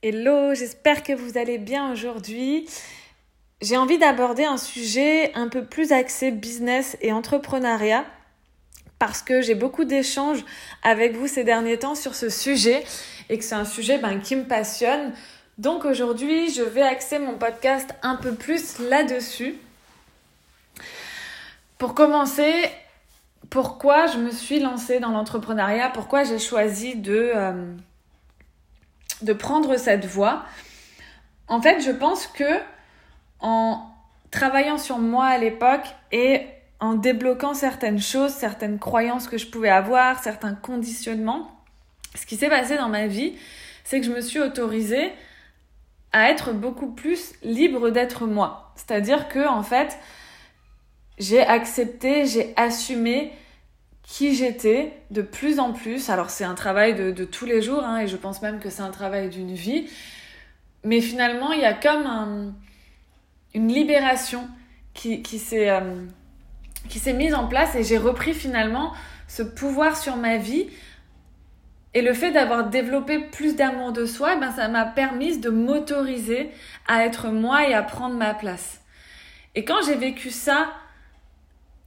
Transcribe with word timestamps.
Hello, 0.00 0.54
j'espère 0.54 1.02
que 1.02 1.12
vous 1.12 1.38
allez 1.38 1.58
bien 1.58 1.90
aujourd'hui. 1.90 2.68
J'ai 3.60 3.76
envie 3.76 3.98
d'aborder 3.98 4.44
un 4.44 4.56
sujet 4.56 5.32
un 5.34 5.48
peu 5.48 5.64
plus 5.64 5.90
axé 5.90 6.30
business 6.30 6.96
et 7.00 7.10
entrepreneuriat 7.10 8.04
parce 9.00 9.22
que 9.22 9.40
j'ai 9.42 9.56
beaucoup 9.56 9.84
d'échanges 9.84 10.44
avec 10.84 11.16
vous 11.16 11.26
ces 11.26 11.42
derniers 11.42 11.80
temps 11.80 11.96
sur 11.96 12.14
ce 12.14 12.28
sujet 12.28 12.84
et 13.28 13.38
que 13.38 13.44
c'est 13.44 13.56
un 13.56 13.64
sujet 13.64 13.98
ben, 13.98 14.20
qui 14.20 14.36
me 14.36 14.44
passionne. 14.44 15.12
Donc 15.58 15.84
aujourd'hui, 15.84 16.48
je 16.48 16.62
vais 16.62 16.82
axer 16.82 17.18
mon 17.18 17.36
podcast 17.36 17.90
un 18.02 18.14
peu 18.14 18.34
plus 18.34 18.78
là-dessus. 18.78 19.56
Pour 21.76 21.94
commencer, 21.94 22.70
pourquoi 23.50 24.06
je 24.06 24.18
me 24.18 24.30
suis 24.30 24.60
lancée 24.60 25.00
dans 25.00 25.10
l'entrepreneuriat, 25.10 25.88
pourquoi 25.88 26.22
j'ai 26.22 26.38
choisi 26.38 26.94
de... 26.94 27.32
Euh, 27.34 27.74
de 29.22 29.32
prendre 29.32 29.76
cette 29.76 30.06
voie. 30.06 30.44
En 31.46 31.60
fait, 31.60 31.80
je 31.80 31.90
pense 31.90 32.26
que 32.26 32.60
en 33.40 33.84
travaillant 34.30 34.78
sur 34.78 34.98
moi 34.98 35.26
à 35.26 35.38
l'époque 35.38 35.86
et 36.12 36.46
en 36.80 36.94
débloquant 36.94 37.54
certaines 37.54 38.00
choses, 38.00 38.32
certaines 38.32 38.78
croyances 38.78 39.28
que 39.28 39.38
je 39.38 39.46
pouvais 39.46 39.70
avoir, 39.70 40.22
certains 40.22 40.54
conditionnements, 40.54 41.50
ce 42.14 42.26
qui 42.26 42.36
s'est 42.36 42.48
passé 42.48 42.76
dans 42.76 42.88
ma 42.88 43.06
vie, 43.06 43.34
c'est 43.84 44.00
que 44.00 44.06
je 44.06 44.12
me 44.12 44.20
suis 44.20 44.40
autorisée 44.40 45.12
à 46.12 46.30
être 46.30 46.52
beaucoup 46.52 46.90
plus 46.90 47.32
libre 47.42 47.90
d'être 47.90 48.26
moi. 48.26 48.72
C'est-à-dire 48.76 49.28
que 49.28 49.46
en 49.46 49.62
fait, 49.62 49.98
j'ai 51.18 51.40
accepté, 51.40 52.26
j'ai 52.26 52.52
assumé 52.56 53.32
qui 54.08 54.34
j'étais 54.34 54.94
de 55.10 55.20
plus 55.20 55.60
en 55.60 55.72
plus. 55.72 56.08
Alors 56.08 56.30
c'est 56.30 56.44
un 56.44 56.54
travail 56.54 56.94
de, 56.94 57.24
tous 57.24 57.44
les 57.44 57.60
jours, 57.60 57.84
hein, 57.84 57.98
et 57.98 58.08
je 58.08 58.16
pense 58.16 58.40
même 58.40 58.58
que 58.58 58.70
c'est 58.70 58.82
un 58.82 58.90
travail 58.90 59.28
d'une 59.28 59.54
vie. 59.54 59.88
Mais 60.82 61.00
finalement, 61.00 61.52
il 61.52 61.60
y 61.60 61.64
a 61.64 61.74
comme 61.74 62.54
une 63.54 63.68
libération 63.68 64.48
qui, 64.94 65.22
qui 65.22 65.38
s'est 65.38 65.68
euh, 65.68 67.12
mise 67.14 67.34
en 67.34 67.46
place 67.46 67.74
et 67.74 67.84
j'ai 67.84 67.98
repris 67.98 68.32
finalement 68.32 68.92
ce 69.28 69.42
pouvoir 69.42 69.96
sur 69.96 70.16
ma 70.16 70.38
vie. 70.38 70.68
Et 71.92 72.00
le 72.00 72.14
fait 72.14 72.30
d'avoir 72.30 72.68
développé 72.68 73.18
plus 73.18 73.56
d'amour 73.56 73.92
de 73.92 74.06
soi, 74.06 74.36
ben, 74.36 74.52
ça 74.52 74.68
m'a 74.68 74.86
permis 74.86 75.38
de 75.38 75.50
m'autoriser 75.50 76.50
à 76.86 77.04
être 77.04 77.28
moi 77.28 77.68
et 77.68 77.74
à 77.74 77.82
prendre 77.82 78.14
ma 78.14 78.32
place. 78.32 78.80
Et 79.54 79.64
quand 79.64 79.82
j'ai 79.84 79.96
vécu 79.96 80.30
ça, 80.30 80.68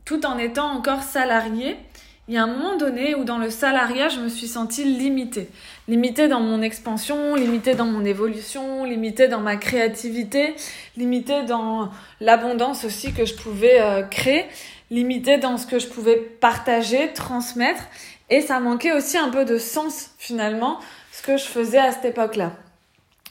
tout 0.05 0.25
en 0.25 0.37
étant 0.37 0.71
encore 0.71 1.03
salariée, 1.03 1.77
il 2.27 2.35
y 2.35 2.37
a 2.37 2.43
un 2.43 2.47
moment 2.47 2.77
donné 2.77 3.15
où 3.15 3.23
dans 3.23 3.39
le 3.39 3.49
salariat, 3.49 4.07
je 4.09 4.19
me 4.19 4.29
suis 4.29 4.47
sentie 4.47 4.83
limitée. 4.83 5.49
Limitée 5.87 6.27
dans 6.27 6.39
mon 6.39 6.61
expansion, 6.61 7.35
limitée 7.35 7.73
dans 7.73 7.85
mon 7.85 8.05
évolution, 8.05 8.83
limitée 8.85 9.27
dans 9.27 9.39
ma 9.39 9.57
créativité, 9.57 10.55
limitée 10.95 11.43
dans 11.43 11.89
l'abondance 12.19 12.85
aussi 12.85 13.11
que 13.11 13.25
je 13.25 13.33
pouvais 13.33 13.81
euh, 13.81 14.03
créer, 14.03 14.45
limitée 14.91 15.37
dans 15.37 15.57
ce 15.57 15.65
que 15.65 15.79
je 15.79 15.87
pouvais 15.87 16.15
partager, 16.15 17.11
transmettre. 17.13 17.83
Et 18.29 18.41
ça 18.41 18.59
manquait 18.59 18.93
aussi 18.93 19.17
un 19.17 19.29
peu 19.29 19.43
de 19.43 19.57
sens 19.57 20.11
finalement, 20.17 20.79
ce 21.11 21.23
que 21.23 21.37
je 21.37 21.43
faisais 21.43 21.79
à 21.79 21.91
cette 21.91 22.05
époque-là. 22.05 22.53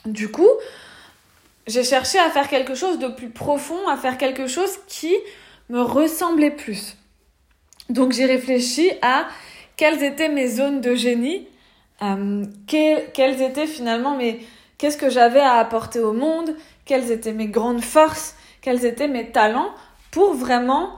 Du 0.05 0.29
coup, 0.29 0.49
j'ai 1.65 1.83
cherché 1.83 2.19
à 2.19 2.29
faire 2.29 2.49
quelque 2.49 2.75
chose 2.75 2.99
de 2.99 3.07
plus 3.07 3.29
profond, 3.29 3.87
à 3.87 3.95
faire 3.95 4.17
quelque 4.17 4.47
chose 4.47 4.71
qui 4.87 5.15
me 5.69 5.81
ressemblait 5.81 6.51
plus. 6.51 6.97
Donc 7.91 8.13
j'ai 8.13 8.25
réfléchi 8.25 8.89
à 9.01 9.27
quelles 9.75 10.01
étaient 10.01 10.29
mes 10.29 10.47
zones 10.47 10.79
de 10.79 10.95
génie, 10.95 11.45
euh, 12.01 12.45
quelles 12.65 13.41
étaient 13.41 13.67
finalement 13.67 14.15
mes... 14.15 14.45
Qu'est-ce 14.77 14.97
que 14.97 15.09
j'avais 15.09 15.41
à 15.41 15.55
apporter 15.55 15.99
au 15.99 16.13
monde, 16.13 16.55
quelles 16.85 17.11
étaient 17.11 17.33
mes 17.33 17.47
grandes 17.47 17.83
forces, 17.83 18.35
quels 18.61 18.85
étaient 18.85 19.09
mes 19.09 19.29
talents 19.31 19.71
pour 20.09 20.33
vraiment 20.33 20.93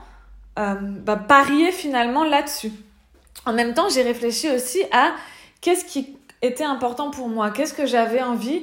euh, 0.58 0.74
bah, 0.78 1.16
parier 1.16 1.72
finalement 1.72 2.24
là-dessus. 2.24 2.70
En 3.44 3.52
même 3.52 3.74
temps, 3.74 3.88
j'ai 3.88 4.02
réfléchi 4.02 4.48
aussi 4.50 4.82
à 4.92 5.14
qu'est-ce 5.60 5.84
qui 5.84 6.16
était 6.42 6.64
important 6.64 7.10
pour 7.10 7.28
moi, 7.28 7.50
qu'est-ce 7.50 7.74
que 7.74 7.86
j'avais 7.86 8.22
envie 8.22 8.62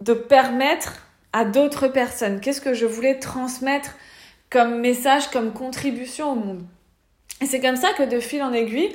de 0.00 0.14
permettre 0.14 1.02
à 1.32 1.44
d'autres 1.44 1.88
personnes, 1.88 2.40
qu'est-ce 2.40 2.60
que 2.60 2.74
je 2.74 2.86
voulais 2.86 3.18
transmettre 3.18 3.96
comme 4.50 4.80
message, 4.80 5.28
comme 5.30 5.52
contribution 5.52 6.32
au 6.32 6.34
monde. 6.36 6.62
Et 7.40 7.46
c'est 7.46 7.60
comme 7.60 7.76
ça 7.76 7.92
que 7.92 8.02
de 8.02 8.20
fil 8.20 8.42
en 8.42 8.52
aiguille, 8.52 8.94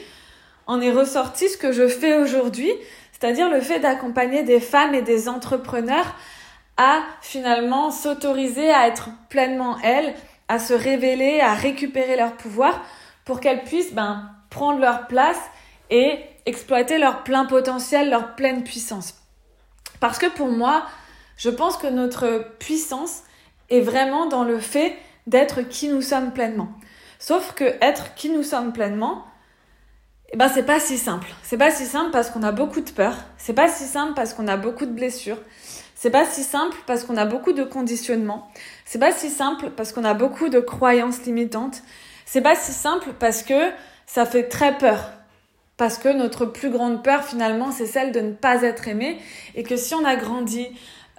en 0.67 0.81
est 0.81 0.91
ressorti 0.91 1.50
ce 1.50 1.57
que 1.57 1.72
je 1.72 1.88
fais 1.88 2.16
aujourd'hui, 2.16 2.72
c'est-à-dire 3.11 3.50
le 3.50 3.61
fait 3.61 3.79
d'accompagner 3.79 4.44
des 4.44 4.59
femmes 4.59 4.94
et 4.94 5.01
des 5.01 5.29
entrepreneurs 5.29 6.16
à 6.78 7.01
finalement 7.22 7.91
s'autoriser 7.91 8.72
à 8.72 8.88
être 8.88 9.09
pleinement 9.29 9.78
elles, 9.84 10.13
à 10.47 10.59
se 10.59 10.73
révéler, 10.73 11.39
à 11.39 11.53
récupérer 11.53 12.17
leur 12.17 12.34
pouvoir 12.34 12.84
pour 13.23 13.39
qu'elles 13.39 13.63
puissent 13.63 13.94
ben, 13.94 14.29
prendre 14.50 14.79
leur 14.79 15.07
place 15.07 15.39
et 15.89 16.19
exploiter 16.45 16.97
leur 16.97 17.23
plein 17.23 17.45
potentiel, 17.45 18.09
leur 18.09 18.35
pleine 18.35 18.63
puissance. 18.63 19.16
Parce 20.00 20.19
que 20.19 20.28
pour 20.28 20.47
moi, 20.47 20.85
je 21.38 21.50
pense 21.50 21.78
que 21.78 21.88
notre 21.88 22.51
puissance 22.59 23.23
est 23.69 23.81
vraiment 23.81 24.28
dans 24.28 24.44
le 24.44 24.59
fait 24.59 24.95
d'être 25.25 25.61
qui 25.61 25.88
nous 25.88 26.01
sommes 26.01 26.31
pleinement. 26.31 26.69
Sauf 27.28 27.56
que 27.56 27.63
être 27.81 28.13
qui 28.13 28.30
nous 28.30 28.44
sommes 28.44 28.72
pleinement, 28.72 29.25
eh 30.31 30.38
ben 30.38 30.47
c'est 30.47 30.62
pas 30.62 30.80
si 30.80 31.00
simple. 31.00 31.28
C'est 31.41 31.58
pas 31.58 31.72
si 31.72 31.88
simple 31.88 32.12
parce 32.12 32.30
qu'on 32.30 32.44
a 32.44 32.52
beaucoup 32.52 32.81
de 32.81 32.91
peur. 32.91 33.16
C'est 33.40 33.56
pas 33.56 33.68
si 33.68 33.86
simple 33.86 34.13
parce 34.16 34.36
qu'on 34.36 34.47
a 34.47 34.58
beaucoup 34.58 34.86
de 34.86 34.91
blessures. 34.91 35.40
C'est 35.96 36.12
pas 36.12 36.28
si 36.28 36.44
simple 36.44 36.78
parce 36.85 37.03
qu'on 37.03 37.18
a 37.18 37.25
beaucoup 37.25 37.52
de 37.52 37.64
conditionnements. 37.64 38.47
C'est 38.85 39.00
pas 39.00 39.12
si 39.12 39.31
simple 39.31 39.72
parce 39.72 39.91
qu'on 39.91 40.03
a 40.03 40.14
beaucoup 40.14 40.50
de 40.50 40.59
croyances 40.59 41.24
limitantes. 41.25 41.81
C'est 42.28 42.41
pas 42.41 42.56
si 42.56 42.72
simple 42.72 43.09
parce 43.18 43.41
que 43.41 43.72
ça 44.06 44.28
fait 44.28 44.47
très 44.47 44.78
peur. 44.78 45.09
Parce 45.78 45.97
que 45.97 46.09
notre 46.09 46.46
plus 46.46 46.69
grande 46.69 47.03
peur 47.03 47.24
finalement 47.24 47.72
c'est 47.72 47.88
celle 47.88 48.12
de 48.12 48.19
ne 48.19 48.34
pas 48.34 48.62
être 48.62 48.88
aimé 48.88 49.18
et 49.56 49.64
que 49.64 49.78
si 49.78 49.96
on 49.96 50.06
a 50.06 50.16
grandi 50.16 50.68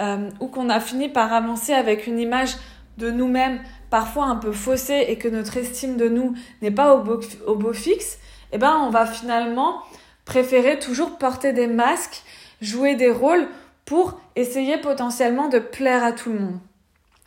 euh, 0.01 0.31
ou 0.39 0.47
qu'on 0.47 0.69
a 0.69 0.79
fini 0.79 1.09
par 1.09 1.33
avancer 1.33 1.73
avec 1.73 2.07
une 2.07 2.21
image 2.21 2.55
de 2.97 3.11
nous-mêmes 3.11 3.59
parfois 3.97 4.27
un 4.27 4.37
peu 4.37 4.53
faussée 4.53 5.07
et 5.09 5.17
que 5.17 5.27
notre 5.27 5.57
estime 5.57 5.97
de 5.97 6.07
nous 6.07 6.35
n'est 6.61 6.71
pas 6.71 6.95
au 6.95 7.01
beau, 7.01 7.19
au 7.47 7.55
beau 7.55 7.73
fixe, 7.73 8.19
eh 8.53 8.59
ben 8.59 8.77
on 8.83 8.91
va 8.91 9.07
finalement 9.07 9.81
préférer 10.27 10.79
toujours 10.79 11.17
porter 11.17 11.55
des 11.55 11.67
masques, 11.67 12.23
jouer 12.61 12.95
des 12.95 13.11
rôles 13.11 13.49
pour 13.87 14.21
essayer 14.35 14.77
potentiellement 14.77 15.49
de 15.49 15.59
plaire 15.59 16.05
à 16.05 16.13
tout 16.13 16.31
le 16.31 16.41
monde. 16.41 16.59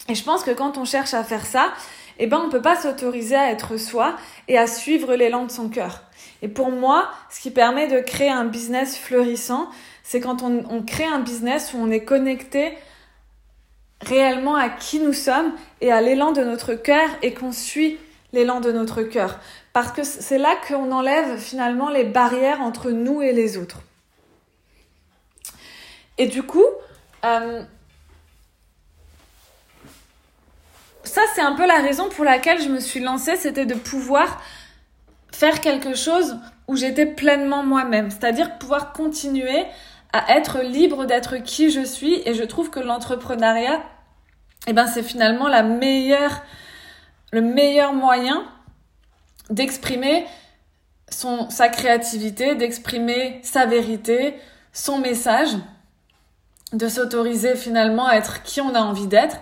Et 0.10 0.14
je 0.14 0.24
pense 0.24 0.44
que 0.44 0.52
quand 0.52 0.78
on 0.78 0.86
cherche 0.86 1.16
à 1.16 1.24
faire 1.24 1.48
ça, 1.48 1.74
eh 2.20 2.28
ben 2.28 2.40
on 2.46 2.52
peut 2.52 2.62
pas 2.62 2.80
s'autoriser 2.80 3.36
à 3.36 3.50
être 3.50 3.78
soi 3.78 4.16
et 4.48 4.60
à 4.60 4.68
suivre 4.68 5.16
l'élan 5.16 5.46
de 5.46 5.52
son 5.52 5.70
cœur. 5.70 6.04
Et 6.44 6.50
pour 6.50 6.70
moi, 6.70 7.10
ce 7.32 7.40
qui 7.40 7.50
permet 7.50 7.88
de 7.88 8.00
créer 8.00 8.30
un 8.30 8.46
business 8.46 8.96
fleurissant, 8.96 9.70
c'est 10.04 10.20
quand 10.20 10.44
on, 10.44 10.64
on 10.70 10.84
crée 10.84 11.08
un 11.08 11.22
business 11.22 11.74
où 11.74 11.78
on 11.80 11.90
est 11.90 12.04
connecté 12.04 12.78
réellement 14.02 14.56
à 14.56 14.70
qui 14.70 15.00
nous 15.00 15.14
sommes 15.14 15.54
et 15.82 15.92
à 15.92 16.02
l'élan 16.02 16.32
de 16.32 16.44
notre 16.44 16.74
cœur 16.74 17.10
et 17.22 17.34
qu'on 17.34 17.52
suit 17.52 17.98
l'élan 18.34 18.60
de 18.60 18.72
notre 18.72 19.04
cœur. 19.04 19.40
Parce 19.74 19.92
que 19.92 20.04
c'est 20.04 20.38
là 20.38 20.56
qu'on 20.68 20.92
enlève 20.92 21.38
finalement 21.38 21.90
les 21.90 22.04
barrières 22.04 22.62
entre 22.62 22.92
nous 22.92 23.22
et 23.22 23.34
les 23.34 23.58
autres. 23.58 23.82
Et 26.18 26.28
du 26.28 26.44
coup, 26.44 26.66
euh, 27.26 27.64
ça 31.04 31.22
c'est 31.34 31.42
un 31.42 31.54
peu 31.54 31.66
la 31.66 31.80
raison 31.80 32.10
pour 32.10 32.26
laquelle 32.26 32.62
je 32.62 32.70
me 32.70 32.80
suis 32.80 33.00
lancée, 33.00 33.36
c'était 33.38 33.66
de 33.66 33.76
pouvoir 33.76 34.42
faire 35.32 35.62
quelque 35.62 35.96
chose 35.96 36.38
où 36.68 36.76
j'étais 36.76 37.06
pleinement 37.06 37.64
moi-même, 37.64 38.12
c'est-à-dire 38.12 38.58
pouvoir 38.58 38.92
continuer 38.94 39.66
à 40.14 40.36
être 40.36 40.60
libre 40.60 41.06
d'être 41.06 41.38
qui 41.38 41.70
je 41.70 41.82
suis 41.82 42.22
et 42.26 42.34
je 42.34 42.44
trouve 42.44 42.70
que 42.70 42.80
l'entrepreneuriat 42.80 43.82
eh 44.68 44.74
ben 44.74 44.88
c'est 44.88 45.04
finalement 45.04 45.48
la 45.48 45.64
meilleure 45.64 46.42
le 47.32 47.42
meilleur 47.42 47.94
moyen 47.94 48.44
d'exprimer 49.50 50.26
son 51.10 51.50
sa 51.50 51.70
créativité, 51.70 52.56
d'exprimer 52.56 53.40
sa 53.44 53.66
vérité, 53.66 54.36
son 54.74 55.00
message, 55.00 55.50
de 56.74 56.88
s'autoriser 56.88 57.56
finalement 57.56 58.08
à 58.08 58.16
être 58.16 58.44
qui 58.44 58.62
on 58.62 58.76
a 58.76 58.80
envie 58.80 59.08
d'être 59.08 59.38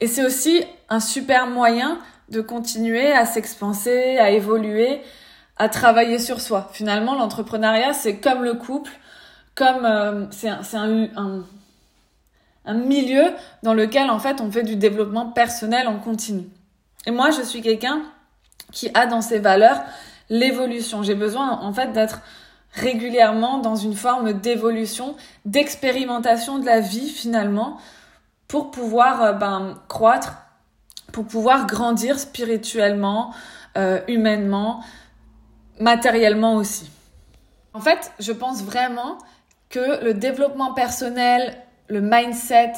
et 0.00 0.08
c'est 0.08 0.24
aussi 0.24 0.64
un 0.88 0.98
super 0.98 1.46
moyen 1.46 1.98
de 2.28 2.40
continuer 2.40 3.12
à 3.12 3.24
s'expanser, 3.24 4.18
à 4.18 4.30
évoluer, 4.30 5.00
à 5.58 5.68
travailler 5.68 6.18
sur 6.18 6.40
soi. 6.40 6.70
Finalement, 6.72 7.14
l'entrepreneuriat, 7.14 7.92
c'est 7.92 8.16
comme 8.16 8.42
le 8.42 8.54
couple, 8.54 8.90
comme 9.54 9.84
euh, 9.84 10.26
c'est 10.30 10.48
un, 10.48 11.08
un, 11.16 11.44
un, 12.64 12.74
milieu 12.74 13.24
dans 13.62 13.74
lequel 13.74 14.10
en 14.10 14.18
fait 14.18 14.40
on 14.40 14.50
fait 14.50 14.62
du 14.62 14.76
développement 14.76 15.30
personnel 15.30 15.88
en 15.88 15.98
continu. 15.98 16.44
Et 17.06 17.10
moi, 17.10 17.30
je 17.30 17.42
suis 17.42 17.60
quelqu'un 17.60 18.02
qui 18.70 18.90
a 18.94 19.06
dans 19.06 19.20
ses 19.20 19.38
valeurs 19.38 19.82
l'évolution. 20.30 21.02
J'ai 21.02 21.14
besoin 21.14 21.50
en 21.50 21.72
fait 21.72 21.92
d'être 21.92 22.20
régulièrement 22.72 23.58
dans 23.58 23.76
une 23.76 23.94
forme 23.94 24.32
d'évolution, 24.32 25.16
d'expérimentation 25.44 26.58
de 26.58 26.64
la 26.64 26.80
vie 26.80 27.08
finalement, 27.08 27.78
pour 28.48 28.70
pouvoir 28.70 29.22
euh, 29.22 29.32
ben, 29.32 29.78
croître, 29.88 30.34
pour 31.12 31.26
pouvoir 31.26 31.66
grandir 31.66 32.18
spirituellement, 32.18 33.34
euh, 33.76 34.00
humainement, 34.08 34.82
matériellement 35.78 36.54
aussi. 36.54 36.90
En 37.74 37.80
fait, 37.80 38.12
je 38.18 38.32
pense 38.32 38.62
vraiment 38.62 39.18
que 39.72 40.04
le 40.04 40.14
développement 40.14 40.74
personnel, 40.74 41.56
le 41.88 42.00
mindset, 42.00 42.74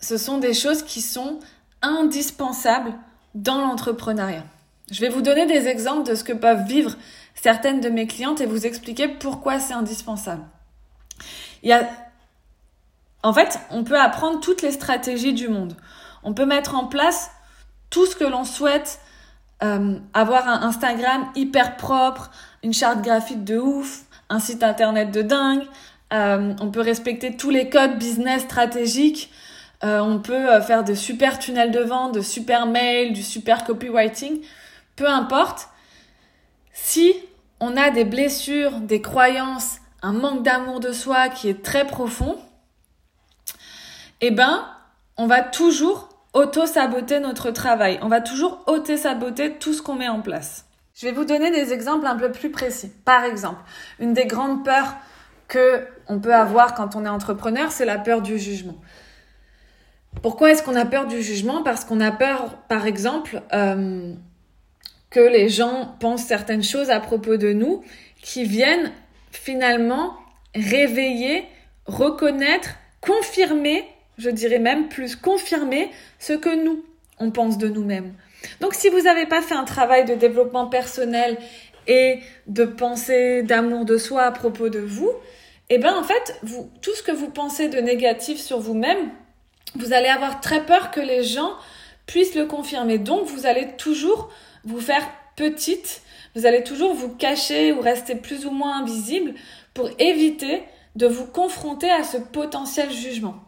ce 0.00 0.16
sont 0.16 0.38
des 0.38 0.54
choses 0.54 0.82
qui 0.82 1.02
sont 1.02 1.38
indispensables 1.82 2.94
dans 3.34 3.60
l'entrepreneuriat. 3.60 4.44
Je 4.90 5.00
vais 5.00 5.10
vous 5.10 5.20
donner 5.20 5.46
des 5.46 5.68
exemples 5.68 6.08
de 6.08 6.14
ce 6.14 6.24
que 6.24 6.32
peuvent 6.32 6.64
vivre 6.66 6.96
certaines 7.34 7.80
de 7.80 7.90
mes 7.90 8.06
clientes 8.06 8.40
et 8.40 8.46
vous 8.46 8.66
expliquer 8.66 9.08
pourquoi 9.08 9.60
c'est 9.60 9.74
indispensable. 9.74 10.42
En 13.22 13.32
fait, 13.32 13.58
on 13.70 13.84
peut 13.84 14.00
apprendre 14.00 14.40
toutes 14.40 14.62
les 14.62 14.72
stratégies 14.72 15.34
du 15.34 15.48
monde. 15.48 15.76
On 16.22 16.32
peut 16.32 16.46
mettre 16.46 16.74
en 16.74 16.86
place 16.86 17.30
tout 17.90 18.06
ce 18.06 18.16
que 18.16 18.24
l'on 18.24 18.44
souhaite, 18.44 19.00
euh, 19.62 19.98
avoir 20.14 20.48
un 20.48 20.62
Instagram 20.62 21.28
hyper 21.34 21.76
propre, 21.76 22.30
une 22.62 22.72
charte 22.72 23.02
graphique 23.02 23.44
de 23.44 23.58
ouf, 23.58 24.05
un 24.28 24.38
site 24.38 24.62
internet 24.62 25.10
de 25.10 25.22
dingue. 25.22 25.64
Euh, 26.12 26.54
on 26.60 26.70
peut 26.70 26.80
respecter 26.80 27.36
tous 27.36 27.50
les 27.50 27.68
codes 27.68 27.98
business 27.98 28.42
stratégiques. 28.42 29.30
Euh, 29.84 30.00
on 30.00 30.18
peut 30.18 30.60
faire 30.60 30.84
de 30.84 30.94
super 30.94 31.38
tunnels 31.38 31.70
de 31.70 31.80
vente, 31.80 32.14
de 32.14 32.20
super 32.20 32.66
mails, 32.66 33.12
du 33.12 33.22
super 33.22 33.64
copywriting. 33.64 34.40
Peu 34.96 35.08
importe. 35.08 35.68
Si 36.72 37.14
on 37.60 37.76
a 37.76 37.90
des 37.90 38.04
blessures, 38.04 38.80
des 38.80 39.00
croyances, 39.00 39.78
un 40.02 40.12
manque 40.12 40.42
d'amour 40.42 40.80
de 40.80 40.92
soi 40.92 41.28
qui 41.28 41.48
est 41.48 41.62
très 41.62 41.86
profond, 41.86 42.36
eh 44.20 44.30
ben, 44.30 44.66
on 45.16 45.26
va 45.26 45.42
toujours 45.42 46.08
auto-saboter 46.32 47.20
notre 47.20 47.50
travail. 47.50 47.98
On 48.02 48.08
va 48.08 48.20
toujours 48.20 48.62
auto-saboter 48.66 49.54
tout 49.54 49.72
ce 49.72 49.82
qu'on 49.82 49.94
met 49.94 50.08
en 50.08 50.20
place. 50.20 50.65
Je 50.96 51.06
vais 51.06 51.12
vous 51.12 51.26
donner 51.26 51.50
des 51.50 51.74
exemples 51.74 52.06
un 52.06 52.16
peu 52.16 52.32
plus 52.32 52.50
précis. 52.50 52.90
Par 53.04 53.24
exemple, 53.24 53.60
une 54.00 54.14
des 54.14 54.24
grandes 54.24 54.64
peurs 54.64 54.96
que 55.46 55.86
on 56.08 56.18
peut 56.20 56.34
avoir 56.34 56.74
quand 56.74 56.96
on 56.96 57.04
est 57.04 57.08
entrepreneur, 57.08 57.70
c'est 57.70 57.84
la 57.84 57.98
peur 57.98 58.22
du 58.22 58.38
jugement. 58.38 58.76
Pourquoi 60.22 60.52
est-ce 60.52 60.62
qu'on 60.62 60.74
a 60.74 60.86
peur 60.86 61.06
du 61.06 61.20
jugement? 61.20 61.62
Parce 61.62 61.84
qu'on 61.84 62.00
a 62.00 62.10
peur, 62.10 62.56
par 62.68 62.86
exemple, 62.86 63.42
euh, 63.52 64.14
que 65.10 65.20
les 65.20 65.50
gens 65.50 65.94
pensent 66.00 66.24
certaines 66.24 66.62
choses 66.62 66.88
à 66.88 66.98
propos 66.98 67.36
de 67.36 67.52
nous 67.52 67.84
qui 68.22 68.44
viennent 68.44 68.90
finalement 69.30 70.16
réveiller, 70.54 71.44
reconnaître, 71.84 72.70
confirmer, 73.02 73.84
je 74.16 74.30
dirais 74.30 74.58
même 74.58 74.88
plus 74.88 75.14
confirmer 75.14 75.90
ce 76.18 76.32
que 76.32 76.64
nous, 76.64 76.82
on 77.18 77.30
pense 77.30 77.58
de 77.58 77.68
nous-mêmes. 77.68 78.14
Donc 78.60 78.74
si 78.74 78.88
vous 78.88 79.02
n'avez 79.02 79.26
pas 79.26 79.42
fait 79.42 79.54
un 79.54 79.64
travail 79.64 80.04
de 80.04 80.14
développement 80.14 80.66
personnel 80.66 81.38
et 81.86 82.20
de 82.46 82.64
pensée, 82.64 83.42
d'amour 83.42 83.84
de 83.84 83.98
soi 83.98 84.22
à 84.22 84.32
propos 84.32 84.68
de 84.68 84.80
vous, 84.80 85.12
eh 85.68 85.78
bien 85.78 85.96
en 85.96 86.04
fait, 86.04 86.40
tout 86.80 86.94
ce 86.94 87.02
que 87.02 87.12
vous 87.12 87.30
pensez 87.30 87.68
de 87.68 87.78
négatif 87.78 88.38
sur 88.40 88.60
vous-même, 88.60 89.10
vous 89.74 89.92
allez 89.92 90.08
avoir 90.08 90.40
très 90.40 90.64
peur 90.64 90.90
que 90.90 91.00
les 91.00 91.24
gens 91.24 91.52
puissent 92.06 92.34
le 92.34 92.46
confirmer. 92.46 92.98
Donc 92.98 93.26
vous 93.26 93.46
allez 93.46 93.68
toujours 93.76 94.30
vous 94.64 94.80
faire 94.80 95.06
petite, 95.36 96.02
vous 96.34 96.46
allez 96.46 96.62
toujours 96.62 96.94
vous 96.94 97.10
cacher 97.10 97.72
ou 97.72 97.80
rester 97.80 98.14
plus 98.14 98.46
ou 98.46 98.50
moins 98.50 98.80
invisible 98.80 99.34
pour 99.74 99.90
éviter 99.98 100.62
de 100.94 101.06
vous 101.06 101.26
confronter 101.26 101.90
à 101.90 102.04
ce 102.04 102.16
potentiel 102.16 102.90
jugement. 102.90 103.45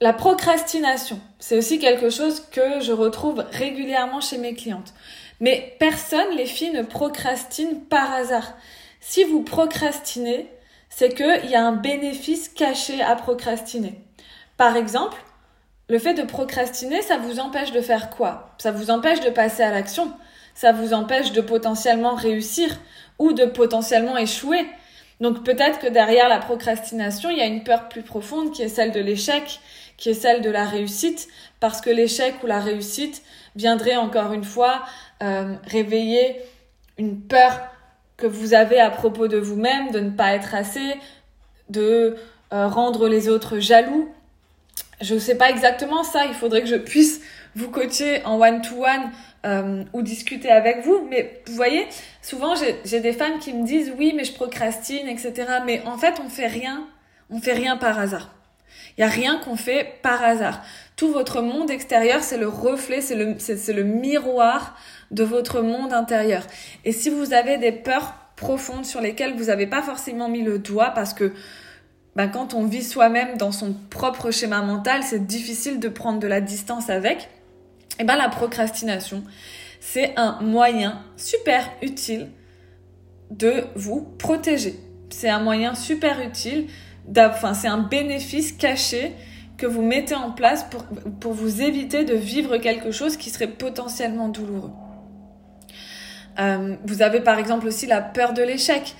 La 0.00 0.12
procrastination, 0.12 1.18
c'est 1.40 1.58
aussi 1.58 1.80
quelque 1.80 2.08
chose 2.08 2.44
que 2.52 2.78
je 2.80 2.92
retrouve 2.92 3.44
régulièrement 3.50 4.20
chez 4.20 4.38
mes 4.38 4.54
clientes. 4.54 4.94
Mais 5.40 5.74
personne, 5.80 6.36
les 6.36 6.46
filles, 6.46 6.70
ne 6.70 6.82
procrastine 6.82 7.80
par 7.80 8.12
hasard. 8.12 8.54
Si 9.00 9.24
vous 9.24 9.42
procrastinez, 9.42 10.46
c'est 10.88 11.14
qu'il 11.14 11.50
y 11.50 11.56
a 11.56 11.66
un 11.66 11.72
bénéfice 11.72 12.48
caché 12.48 13.02
à 13.02 13.16
procrastiner. 13.16 14.00
Par 14.56 14.76
exemple, 14.76 15.16
le 15.88 15.98
fait 15.98 16.14
de 16.14 16.22
procrastiner, 16.22 17.02
ça 17.02 17.16
vous 17.16 17.40
empêche 17.40 17.72
de 17.72 17.80
faire 17.80 18.10
quoi? 18.10 18.54
Ça 18.58 18.70
vous 18.70 18.90
empêche 18.90 19.20
de 19.20 19.30
passer 19.30 19.64
à 19.64 19.72
l'action. 19.72 20.12
Ça 20.54 20.70
vous 20.70 20.94
empêche 20.94 21.32
de 21.32 21.40
potentiellement 21.40 22.14
réussir 22.14 22.78
ou 23.18 23.32
de 23.32 23.46
potentiellement 23.46 24.16
échouer. 24.16 24.64
Donc 25.20 25.44
peut-être 25.44 25.80
que 25.80 25.88
derrière 25.88 26.28
la 26.28 26.38
procrastination, 26.38 27.30
il 27.30 27.38
y 27.38 27.42
a 27.42 27.46
une 27.46 27.64
peur 27.64 27.88
plus 27.88 28.02
profonde 28.02 28.52
qui 28.52 28.62
est 28.62 28.68
celle 28.68 28.92
de 28.92 29.00
l'échec, 29.00 29.60
qui 29.98 30.10
est 30.10 30.14
celle 30.14 30.40
de 30.40 30.48
la 30.48 30.64
réussite, 30.64 31.28
parce 31.60 31.82
que 31.82 31.90
l'échec 31.90 32.36
ou 32.42 32.46
la 32.46 32.60
réussite 32.60 33.22
viendrait 33.56 33.96
encore 33.96 34.32
une 34.32 34.44
fois 34.44 34.84
euh, 35.22 35.54
réveiller 35.64 36.36
une 36.96 37.20
peur 37.20 37.60
que 38.16 38.26
vous 38.26 38.54
avez 38.54 38.80
à 38.80 38.90
propos 38.90 39.28
de 39.28 39.36
vous-même, 39.36 39.90
de 39.90 40.00
ne 40.00 40.10
pas 40.10 40.34
être 40.34 40.54
assez, 40.54 40.94
de 41.68 42.16
euh, 42.52 42.66
rendre 42.66 43.08
les 43.08 43.28
autres 43.28 43.58
jaloux, 43.58 44.08
je 45.00 45.14
ne 45.14 45.18
sais 45.18 45.36
pas 45.36 45.50
exactement 45.50 46.02
ça, 46.02 46.26
il 46.26 46.34
faudrait 46.34 46.62
que 46.62 46.68
je 46.68 46.76
puisse 46.76 47.20
vous 47.54 47.70
coacher 47.70 48.24
en 48.24 48.40
one-to-one 48.40 49.10
euh, 49.46 49.84
ou 49.92 50.02
discuter 50.02 50.50
avec 50.50 50.84
vous. 50.84 51.06
Mais 51.08 51.42
vous 51.46 51.54
voyez, 51.54 51.86
souvent 52.22 52.54
j'ai 52.84 53.00
des 53.00 53.12
femmes 53.12 53.38
qui 53.38 53.52
me 53.52 53.64
disent 53.64 53.92
oui, 53.96 54.12
mais 54.16 54.24
je 54.24 54.32
procrastine, 54.32 55.08
etc. 55.08 55.32
Mais 55.64 55.82
en 55.86 55.98
fait, 55.98 56.20
on 56.24 56.28
fait 56.28 56.46
rien, 56.46 56.86
on 57.30 57.40
fait 57.40 57.52
rien 57.52 57.76
par 57.76 57.98
hasard. 57.98 58.37
Il 58.96 59.00
y 59.02 59.04
a 59.04 59.08
rien 59.08 59.38
qu'on 59.38 59.56
fait 59.56 59.98
par 60.02 60.22
hasard. 60.22 60.62
Tout 60.96 61.12
votre 61.12 61.42
monde 61.42 61.70
extérieur, 61.70 62.22
c'est 62.22 62.38
le 62.38 62.48
reflet, 62.48 63.00
c'est 63.00 63.14
le, 63.14 63.36
le 63.72 63.84
miroir 63.84 64.76
de 65.10 65.24
votre 65.24 65.60
monde 65.60 65.92
intérieur. 65.92 66.42
Et 66.84 66.92
si 66.92 67.10
vous 67.10 67.32
avez 67.32 67.58
des 67.58 67.72
peurs 67.72 68.14
profondes 68.36 68.84
sur 68.84 69.00
lesquelles 69.00 69.36
vous 69.36 69.46
n'avez 69.46 69.66
pas 69.66 69.82
forcément 69.82 70.28
mis 70.28 70.42
le 70.42 70.58
doigt 70.58 70.90
parce 70.90 71.12
que 71.12 71.32
ben, 72.16 72.28
quand 72.28 72.54
on 72.54 72.64
vit 72.64 72.82
soi-même 72.82 73.36
dans 73.36 73.52
son 73.52 73.72
propre 73.90 74.32
schéma 74.32 74.60
mental, 74.62 75.02
c'est 75.04 75.26
difficile 75.26 75.78
de 75.78 75.88
prendre 75.88 76.18
de 76.18 76.26
la 76.26 76.40
distance 76.40 76.90
avec. 76.90 77.28
Et 78.00 78.04
ben 78.04 78.16
la 78.16 78.28
procrastination, 78.28 79.22
c'est 79.80 80.14
un 80.16 80.40
moyen 80.40 81.02
super 81.16 81.70
utile 81.82 82.28
de 83.30 83.64
vous 83.74 84.00
protéger. 84.18 84.74
C'est 85.10 85.28
un 85.28 85.40
moyen 85.40 85.74
super 85.74 86.20
utile, 86.20 86.66
enfin 87.16 87.54
c'est 87.54 87.68
un 87.68 87.78
bénéfice 87.78 88.52
caché 88.52 89.12
que 89.56 89.66
vous 89.66 89.82
mettez 89.82 90.14
en 90.14 90.30
place 90.30 90.64
pour, 90.64 90.84
pour 91.20 91.32
vous 91.32 91.62
éviter 91.62 92.04
de 92.04 92.14
vivre 92.14 92.58
quelque 92.58 92.92
chose 92.92 93.16
qui 93.16 93.30
serait 93.30 93.48
potentiellement 93.48 94.28
douloureux. 94.28 94.70
Euh, 96.38 96.76
vous 96.84 97.02
avez 97.02 97.20
par 97.20 97.38
exemple 97.38 97.66
aussi 97.66 97.86
la 97.86 98.00
peur 98.00 98.32
de 98.32 98.42
l'échec. 98.42 98.94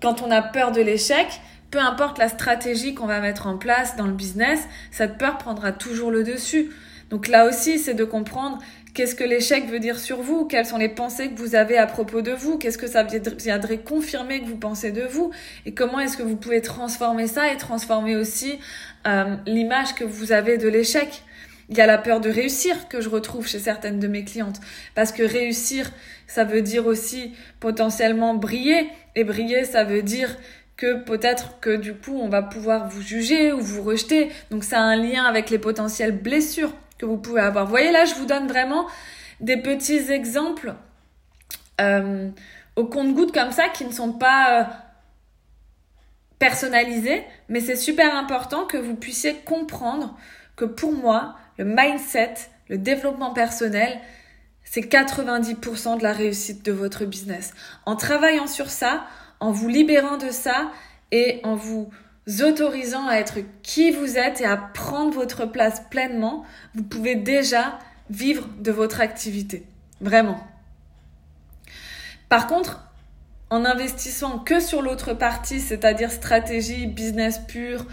Quand 0.00 0.22
on 0.22 0.30
a 0.30 0.40
peur 0.42 0.72
de 0.72 0.80
l'échec, 0.80 1.26
peu 1.70 1.78
importe 1.78 2.18
la 2.18 2.28
stratégie 2.28 2.94
qu'on 2.94 3.06
va 3.06 3.20
mettre 3.20 3.46
en 3.46 3.58
place 3.58 3.96
dans 3.96 4.06
le 4.06 4.12
business, 4.12 4.60
cette 4.90 5.18
peur 5.18 5.38
prendra 5.38 5.72
toujours 5.72 6.10
le 6.10 6.24
dessus. 6.24 6.70
Donc 7.12 7.28
là 7.28 7.46
aussi, 7.46 7.78
c'est 7.78 7.92
de 7.92 8.04
comprendre 8.04 8.58
qu'est-ce 8.94 9.14
que 9.14 9.22
l'échec 9.22 9.68
veut 9.68 9.80
dire 9.80 10.00
sur 10.00 10.22
vous, 10.22 10.46
quelles 10.46 10.64
sont 10.64 10.78
les 10.78 10.88
pensées 10.88 11.28
que 11.28 11.38
vous 11.38 11.54
avez 11.54 11.76
à 11.76 11.86
propos 11.86 12.22
de 12.22 12.32
vous, 12.32 12.56
qu'est-ce 12.56 12.78
que 12.78 12.86
ça 12.86 13.02
viendrait 13.02 13.78
confirmer 13.78 14.40
que 14.40 14.46
vous 14.46 14.56
pensez 14.56 14.92
de 14.92 15.02
vous, 15.02 15.30
et 15.66 15.74
comment 15.74 16.00
est-ce 16.00 16.16
que 16.16 16.22
vous 16.22 16.36
pouvez 16.36 16.62
transformer 16.62 17.26
ça 17.26 17.52
et 17.52 17.58
transformer 17.58 18.16
aussi 18.16 18.58
euh, 19.06 19.36
l'image 19.46 19.94
que 19.94 20.04
vous 20.04 20.32
avez 20.32 20.56
de 20.56 20.68
l'échec. 20.68 21.22
Il 21.68 21.76
y 21.76 21.82
a 21.82 21.86
la 21.86 21.98
peur 21.98 22.18
de 22.20 22.30
réussir 22.30 22.88
que 22.88 23.02
je 23.02 23.10
retrouve 23.10 23.46
chez 23.46 23.58
certaines 23.58 24.00
de 24.00 24.08
mes 24.08 24.24
clientes. 24.24 24.60
Parce 24.94 25.12
que 25.12 25.22
réussir, 25.22 25.90
ça 26.26 26.44
veut 26.44 26.62
dire 26.62 26.86
aussi 26.86 27.34
potentiellement 27.60 28.34
briller. 28.34 28.88
Et 29.16 29.24
briller, 29.24 29.64
ça 29.64 29.84
veut 29.84 30.02
dire 30.02 30.36
que 30.76 31.02
peut-être 31.04 31.60
que 31.60 31.76
du 31.76 31.94
coup 31.94 32.18
on 32.18 32.28
va 32.28 32.42
pouvoir 32.42 32.88
vous 32.88 33.00
juger 33.00 33.52
ou 33.52 33.60
vous 33.60 33.82
rejeter. 33.82 34.30
Donc 34.50 34.64
ça 34.64 34.78
a 34.78 34.82
un 34.82 34.96
lien 34.96 35.24
avec 35.24 35.50
les 35.50 35.58
potentielles 35.58 36.12
blessures 36.18 36.72
que 37.02 37.06
vous 37.06 37.16
pouvez 37.16 37.40
avoir. 37.40 37.64
Vous 37.64 37.70
voyez 37.70 37.90
là, 37.90 38.04
je 38.04 38.14
vous 38.14 38.26
donne 38.26 38.46
vraiment 38.46 38.86
des 39.40 39.56
petits 39.56 40.12
exemples 40.12 40.74
euh, 41.80 42.30
au 42.76 42.84
compte-gouttes 42.84 43.34
comme 43.34 43.50
ça 43.50 43.68
qui 43.70 43.84
ne 43.84 43.90
sont 43.90 44.12
pas 44.12 44.60
euh, 44.60 44.64
personnalisés, 46.38 47.24
mais 47.48 47.58
c'est 47.58 47.74
super 47.74 48.14
important 48.16 48.66
que 48.66 48.76
vous 48.76 48.94
puissiez 48.94 49.34
comprendre 49.44 50.16
que 50.54 50.64
pour 50.64 50.92
moi, 50.92 51.34
le 51.58 51.64
mindset, 51.64 52.34
le 52.68 52.78
développement 52.78 53.32
personnel, 53.32 53.98
c'est 54.62 54.82
90% 54.82 55.98
de 55.98 56.04
la 56.04 56.12
réussite 56.12 56.64
de 56.64 56.70
votre 56.70 57.04
business. 57.04 57.52
En 57.84 57.96
travaillant 57.96 58.46
sur 58.46 58.70
ça, 58.70 59.04
en 59.40 59.50
vous 59.50 59.68
libérant 59.68 60.18
de 60.18 60.30
ça 60.30 60.70
et 61.10 61.40
en 61.42 61.56
vous 61.56 61.90
autorisant 62.40 63.08
à 63.08 63.16
être 63.16 63.38
qui 63.62 63.90
vous 63.90 64.16
êtes 64.16 64.40
et 64.40 64.46
à 64.46 64.56
prendre 64.56 65.12
votre 65.12 65.46
place 65.46 65.82
pleinement, 65.90 66.44
vous 66.74 66.84
pouvez 66.84 67.14
déjà 67.14 67.78
vivre 68.10 68.46
de 68.58 68.70
votre 68.70 69.00
activité. 69.00 69.64
Vraiment. 70.00 70.38
Par 72.28 72.46
contre, 72.46 72.80
en 73.50 73.64
investissant 73.64 74.38
que 74.38 74.60
sur 74.60 74.82
l'autre 74.82 75.12
partie, 75.12 75.60
c'est-à-dire 75.60 76.10
stratégie, 76.10 76.86
business 76.86 77.38
pur, 77.38 77.84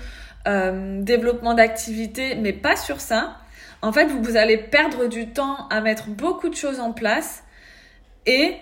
euh, 0.47 1.01
développement 1.01 1.53
d'activité, 1.53 2.35
mais 2.35 2.53
pas 2.53 2.77
sur 2.77 3.01
ça, 3.01 3.37
en 3.81 3.91
fait, 3.91 4.05
vous, 4.05 4.37
allez 4.37 4.57
perdre 4.57 5.07
du 5.07 5.29
temps 5.29 5.67
à 5.69 5.81
mettre 5.81 6.07
beaucoup 6.07 6.49
de 6.49 6.55
choses 6.55 6.79
en 6.79 6.91
place 6.91 7.43
et 8.25 8.55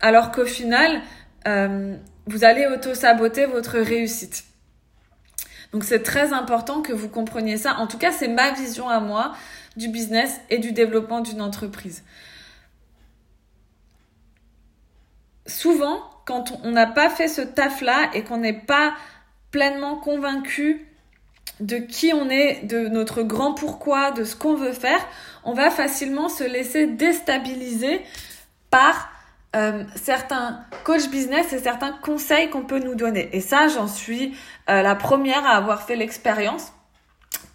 alors 0.00 0.32
qu'au 0.32 0.46
final, 0.46 1.00
euh, 1.46 1.96
vous 2.26 2.44
allez 2.44 2.66
auto-saboter 2.66 3.46
votre 3.46 3.78
réussite. 3.78 4.44
Donc 5.72 5.84
c'est 5.84 6.02
très 6.02 6.32
important 6.32 6.82
que 6.82 6.92
vous 6.92 7.08
compreniez 7.08 7.56
ça. 7.56 7.76
En 7.76 7.86
tout 7.86 7.98
cas, 7.98 8.12
c'est 8.12 8.28
ma 8.28 8.50
vision 8.52 8.88
à 8.88 9.00
moi 9.00 9.34
du 9.76 9.88
business 9.88 10.40
et 10.50 10.58
du 10.58 10.72
développement 10.72 11.20
d'une 11.20 11.40
entreprise. 11.40 12.02
Souvent, 15.46 16.02
quand 16.24 16.58
on 16.64 16.70
n'a 16.70 16.86
pas 16.86 17.08
fait 17.08 17.28
ce 17.28 17.40
taf-là 17.40 18.10
et 18.14 18.22
qu'on 18.22 18.38
n'est 18.38 18.52
pas 18.52 18.94
pleinement 19.50 19.96
convaincu 19.96 20.86
de 21.60 21.76
qui 21.76 22.12
on 22.14 22.30
est, 22.30 22.62
de 22.64 22.88
notre 22.88 23.22
grand 23.22 23.52
pourquoi, 23.52 24.12
de 24.12 24.24
ce 24.24 24.34
qu'on 24.34 24.54
veut 24.54 24.72
faire, 24.72 25.04
on 25.44 25.52
va 25.52 25.70
facilement 25.70 26.28
se 26.28 26.44
laisser 26.44 26.86
déstabiliser 26.86 28.00
par 28.70 29.09
euh, 29.56 29.82
certains 29.96 30.64
coach 30.84 31.08
business 31.08 31.52
et 31.52 31.58
certains 31.58 31.92
conseils 32.02 32.50
qu'on 32.50 32.62
peut 32.62 32.78
nous 32.78 32.94
donner. 32.94 33.28
Et 33.32 33.40
ça, 33.40 33.68
j'en 33.68 33.88
suis 33.88 34.36
euh, 34.68 34.82
la 34.82 34.94
première 34.94 35.44
à 35.44 35.56
avoir 35.56 35.82
fait 35.82 35.96
l'expérience. 35.96 36.72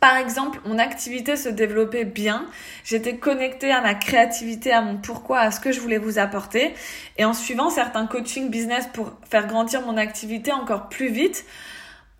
Par 0.01 0.17
exemple, 0.17 0.59
mon 0.65 0.77
activité 0.77 1.35
se 1.35 1.49
développait 1.49 2.05
bien. 2.05 2.45
J'étais 2.83 3.17
connectée 3.17 3.71
à 3.71 3.81
ma 3.81 3.95
créativité, 3.95 4.71
à 4.71 4.81
mon 4.81 4.97
pourquoi, 4.97 5.39
à 5.39 5.51
ce 5.51 5.59
que 5.59 5.71
je 5.71 5.79
voulais 5.79 5.97
vous 5.97 6.19
apporter. 6.19 6.75
Et 7.17 7.25
en 7.25 7.33
suivant 7.33 7.69
certains 7.69 8.05
coaching 8.05 8.49
business 8.49 8.87
pour 8.93 9.13
faire 9.29 9.47
grandir 9.47 9.81
mon 9.81 9.97
activité 9.97 10.51
encore 10.51 10.89
plus 10.89 11.09
vite, 11.09 11.45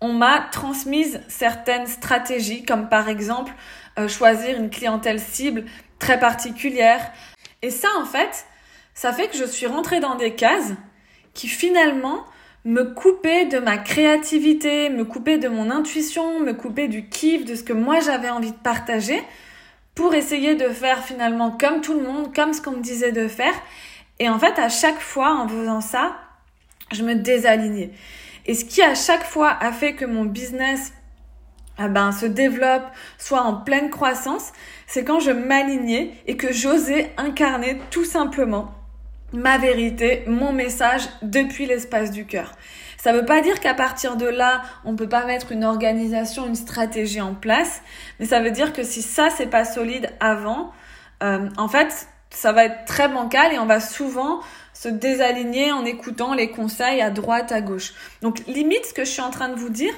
on 0.00 0.12
m'a 0.12 0.40
transmise 0.40 1.20
certaines 1.28 1.86
stratégies, 1.86 2.64
comme 2.64 2.88
par 2.88 3.08
exemple 3.08 3.52
euh, 3.98 4.08
choisir 4.08 4.58
une 4.58 4.70
clientèle 4.70 5.20
cible 5.20 5.64
très 5.98 6.18
particulière. 6.18 7.12
Et 7.62 7.70
ça, 7.70 7.88
en 8.00 8.04
fait, 8.04 8.46
ça 8.96 9.12
fait 9.12 9.28
que 9.28 9.36
je 9.36 9.44
suis 9.44 9.66
rentrée 9.66 10.00
dans 10.00 10.14
des 10.14 10.34
cases 10.34 10.72
qui 11.34 11.48
finalement 11.48 12.24
me 12.64 12.82
coupaient 12.82 13.44
de 13.44 13.58
ma 13.58 13.76
créativité, 13.76 14.88
me 14.88 15.04
coupaient 15.04 15.36
de 15.36 15.48
mon 15.48 15.70
intuition, 15.70 16.40
me 16.40 16.54
coupaient 16.54 16.88
du 16.88 17.06
kiff, 17.06 17.44
de 17.44 17.54
ce 17.54 17.62
que 17.62 17.74
moi 17.74 18.00
j'avais 18.00 18.30
envie 18.30 18.52
de 18.52 18.56
partager 18.56 19.22
pour 19.94 20.14
essayer 20.14 20.54
de 20.54 20.70
faire 20.70 21.04
finalement 21.04 21.50
comme 21.50 21.82
tout 21.82 21.92
le 21.92 22.02
monde, 22.04 22.34
comme 22.34 22.54
ce 22.54 22.62
qu'on 22.62 22.72
me 22.72 22.82
disait 22.82 23.12
de 23.12 23.28
faire. 23.28 23.52
Et 24.18 24.30
en 24.30 24.38
fait, 24.38 24.58
à 24.58 24.70
chaque 24.70 24.98
fois, 24.98 25.34
en 25.34 25.46
faisant 25.46 25.82
ça, 25.82 26.16
je 26.90 27.02
me 27.02 27.14
désalignais. 27.14 27.90
Et 28.46 28.54
ce 28.54 28.64
qui 28.64 28.80
à 28.80 28.94
chaque 28.94 29.24
fois 29.24 29.50
a 29.60 29.72
fait 29.72 29.92
que 29.92 30.06
mon 30.06 30.24
business 30.24 30.94
ah 31.76 31.88
ben, 31.88 32.12
se 32.12 32.24
développe, 32.24 32.86
soit 33.18 33.42
en 33.42 33.56
pleine 33.56 33.90
croissance, 33.90 34.52
c'est 34.86 35.04
quand 35.04 35.20
je 35.20 35.32
m'alignais 35.32 36.12
et 36.26 36.38
que 36.38 36.50
j'osais 36.50 37.12
incarner 37.18 37.78
tout 37.90 38.06
simplement 38.06 38.72
ma 39.36 39.58
vérité, 39.58 40.24
mon 40.26 40.52
message 40.52 41.02
depuis 41.22 41.66
l'espace 41.66 42.10
du 42.10 42.24
cœur. 42.24 42.52
Ça 42.96 43.12
ne 43.12 43.18
veut 43.18 43.24
pas 43.26 43.42
dire 43.42 43.60
qu'à 43.60 43.74
partir 43.74 44.16
de 44.16 44.26
là, 44.26 44.62
on 44.84 44.92
ne 44.92 44.96
peut 44.96 45.08
pas 45.08 45.26
mettre 45.26 45.52
une 45.52 45.62
organisation, 45.62 46.46
une 46.46 46.56
stratégie 46.56 47.20
en 47.20 47.34
place, 47.34 47.82
mais 48.18 48.26
ça 48.26 48.40
veut 48.40 48.50
dire 48.50 48.72
que 48.72 48.82
si 48.82 49.02
ça 49.02 49.28
c'est 49.30 49.46
pas 49.46 49.64
solide 49.64 50.10
avant, 50.18 50.72
euh, 51.22 51.48
en 51.56 51.68
fait, 51.68 52.08
ça 52.30 52.52
va 52.52 52.64
être 52.64 52.84
très 52.86 53.08
bancal 53.08 53.52
et 53.52 53.58
on 53.58 53.66
va 53.66 53.80
souvent 53.80 54.40
se 54.72 54.88
désaligner 54.88 55.70
en 55.70 55.84
écoutant 55.84 56.34
les 56.34 56.50
conseils 56.50 57.00
à 57.00 57.10
droite, 57.10 57.52
à 57.52 57.60
gauche. 57.60 57.92
Donc 58.22 58.40
limite, 58.46 58.86
ce 58.86 58.94
que 58.94 59.04
je 59.04 59.10
suis 59.10 59.22
en 59.22 59.30
train 59.30 59.50
de 59.50 59.56
vous 59.56 59.70
dire, 59.70 59.94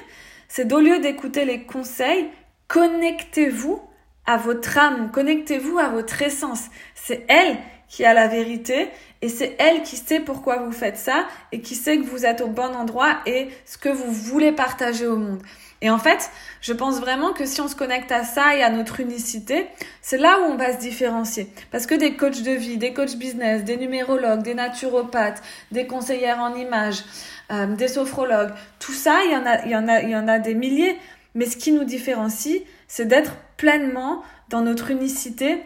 c'est 0.47 0.65
d'au 0.65 0.79
lieu 0.79 0.99
d'écouter 0.99 1.45
les 1.45 1.63
conseils, 1.63 2.29
connectez-vous 2.67 3.81
à 4.25 4.37
votre 4.37 4.77
âme, 4.77 5.11
connectez-vous 5.11 5.79
à 5.79 5.89
votre 5.89 6.21
essence. 6.21 6.65
C'est 6.93 7.25
elle 7.29 7.57
qui 7.89 8.05
a 8.05 8.13
la 8.13 8.27
vérité 8.27 8.89
et 9.21 9.27
c'est 9.27 9.55
elle 9.59 9.83
qui 9.83 9.97
sait 9.97 10.21
pourquoi 10.21 10.57
vous 10.57 10.71
faites 10.71 10.97
ça 10.97 11.27
et 11.51 11.59
qui 11.59 11.75
sait 11.75 11.97
que 11.97 12.05
vous 12.05 12.25
êtes 12.25 12.39
au 12.39 12.47
bon 12.47 12.73
endroit 12.73 13.19
et 13.25 13.49
ce 13.65 13.77
que 13.77 13.89
vous 13.89 14.11
voulez 14.11 14.53
partager 14.53 15.07
au 15.07 15.17
monde. 15.17 15.41
Et 15.81 15.89
en 15.89 15.97
fait, 15.97 16.29
je 16.61 16.73
pense 16.73 16.99
vraiment 16.99 17.31
que 17.31 17.45
si 17.45 17.61
on 17.61 17.67
se 17.67 17.75
connecte 17.75 18.11
à 18.11 18.23
ça 18.23 18.55
et 18.55 18.63
à 18.63 18.69
notre 18.69 18.99
unicité, 18.99 19.67
c'est 20.01 20.17
là 20.17 20.39
où 20.41 20.51
on 20.51 20.55
va 20.55 20.73
se 20.73 20.79
différencier. 20.79 21.47
Parce 21.71 21.85
que 21.85 21.95
des 21.95 22.15
coachs 22.15 22.41
de 22.41 22.51
vie, 22.51 22.77
des 22.77 22.93
coachs 22.93 23.15
business, 23.15 23.63
des 23.63 23.77
numérologues, 23.77 24.43
des 24.43 24.53
naturopathes, 24.53 25.41
des 25.71 25.87
conseillères 25.87 26.39
en 26.39 26.53
images, 26.55 27.03
euh, 27.51 27.75
des 27.75 27.87
sophrologues, 27.87 28.53
tout 28.79 28.93
ça, 28.93 29.19
il 29.25 29.31
y 29.31 29.37
en 29.37 29.45
a, 29.45 29.65
il 29.65 29.71
y 29.71 29.75
en 29.75 29.87
a, 29.87 30.01
il 30.01 30.09
y 30.09 30.15
en 30.15 30.27
a 30.27 30.39
des 30.39 30.53
milliers. 30.53 30.97
Mais 31.33 31.45
ce 31.45 31.55
qui 31.55 31.71
nous 31.71 31.85
différencie, 31.85 32.61
c'est 32.87 33.05
d'être 33.05 33.35
pleinement 33.55 34.23
dans 34.49 34.61
notre 34.61 34.91
unicité 34.91 35.61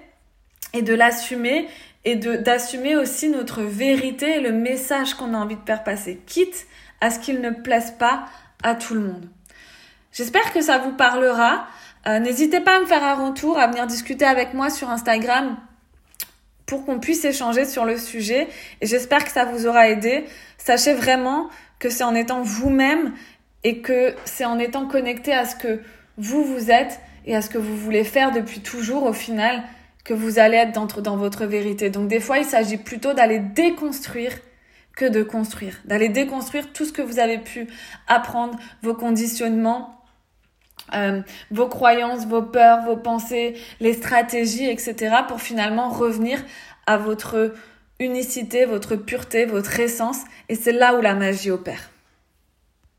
et 0.74 0.82
de 0.82 0.94
l'assumer 0.94 1.68
et 2.06 2.16
d'assumer 2.16 2.96
aussi 2.96 3.30
notre 3.30 3.62
vérité 3.62 4.38
et 4.38 4.40
le 4.42 4.52
message 4.52 5.14
qu'on 5.14 5.34
a 5.34 5.38
envie 5.38 5.56
de 5.56 5.66
faire 5.66 5.84
passer, 5.84 6.22
quitte 6.26 6.68
à 7.02 7.10
ce 7.10 7.20
qu'il 7.20 7.42
ne 7.42 7.50
plaise 7.50 7.92
pas 7.98 8.26
à 8.62 8.76
tout 8.76 8.94
le 8.94 9.02
monde. 9.02 9.30
J'espère 10.12 10.54
que 10.54 10.62
ça 10.62 10.78
vous 10.78 10.92
parlera. 10.92 11.68
Euh, 12.08 12.20
n'hésitez 12.20 12.60
pas 12.60 12.78
à 12.78 12.80
me 12.82 12.86
faire 12.86 13.04
un 13.04 13.16
retour, 13.16 13.58
à 13.58 13.68
venir 13.68 13.88
discuter 13.88 14.26
avec 14.26 14.54
moi 14.54 14.70
sur 14.70 14.90
Instagram 14.90 15.58
pour 16.66 16.86
qu'on 16.86 17.00
puisse 17.00 17.26
échanger 17.26 17.66
sur 17.66 17.86
le 17.86 17.98
sujet. 17.98 18.48
Et 18.82 18.88
j'espère 18.88 19.24
que 19.24 19.32
ça 19.32 19.46
vous 19.46 19.66
aura 19.68 19.90
aidé. 19.90 20.26
Sachez 20.58 20.94
vraiment 20.94 21.50
que 21.80 21.90
c'est 21.90 22.04
en 22.04 22.16
étant 22.16 22.42
vous-même 22.42 23.14
et 23.64 23.80
que 23.80 24.16
c'est 24.26 24.46
en 24.46 24.60
étant 24.60 24.88
connecté 24.88 25.34
à 25.34 25.46
ce 25.46 25.56
que 25.56 25.82
vous 26.18 26.44
vous 26.44 26.70
êtes 26.70 27.00
et 27.26 27.36
à 27.36 27.42
ce 27.42 27.50
que 27.50 27.58
vous 27.58 27.76
voulez 27.76 28.04
faire 28.04 28.32
depuis 28.32 28.60
toujours 28.60 29.04
au 29.04 29.14
final 29.14 29.64
que 30.04 30.14
vous 30.14 30.40
allez 30.40 30.58
être 30.58 31.02
dans, 31.02 31.18
votre 31.18 31.46
vérité. 31.46 31.90
Donc 31.90 32.08
des 32.08 32.20
fois, 32.20 32.40
il 32.40 32.46
s'agit 32.46 32.78
plutôt 32.78 33.14
d'aller 33.14 33.40
déconstruire 33.40 34.34
que 34.96 35.06
de 35.06 35.24
construire, 35.24 35.80
d'aller 35.86 36.10
déconstruire 36.10 36.72
tout 36.72 36.86
ce 36.86 36.92
que 36.92 37.02
vous 37.02 37.20
avez 37.20 37.40
pu 37.40 37.68
apprendre, 38.08 38.60
vos 38.84 38.94
conditionnements, 38.94 40.04
euh, 40.94 41.22
vos 41.50 41.68
croyances, 41.68 42.28
vos 42.28 42.44
peurs, 42.44 42.84
vos 42.84 42.98
pensées, 42.98 43.56
les 43.80 43.94
stratégies, 43.94 44.70
etc. 44.70 45.16
pour 45.28 45.42
finalement 45.42 45.90
revenir 45.90 46.44
à 46.86 46.98
votre 46.98 47.54
unicité, 48.00 48.66
votre 48.66 48.96
pureté, 48.96 49.46
votre 49.46 49.80
essence. 49.80 50.20
Et 50.50 50.56
c'est 50.56 50.74
là 50.74 50.96
où 50.96 51.02
la 51.02 51.16
magie 51.16 51.50
opère. 51.50 51.93